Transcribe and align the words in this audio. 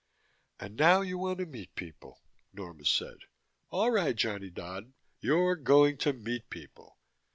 "And 0.59 0.77
now 0.77 1.01
you 1.01 1.19
want 1.19 1.37
to 1.37 1.45
meet 1.45 1.75
people," 1.75 2.21
Norma 2.53 2.85
said. 2.85 3.17
"All 3.69 3.91
right, 3.91 4.15
Johnny 4.15 4.49
Dodd 4.49 4.93
you're 5.19 5.55
going 5.55 5.97
to 5.99 6.11
meet 6.11 6.49
people!" 6.49 6.97